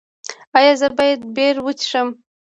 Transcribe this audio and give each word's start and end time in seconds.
ایا 0.57 0.73
زه 0.81 0.87
باید 0.97 1.21
بیر 1.35 1.55
وڅښم؟ 1.65 2.07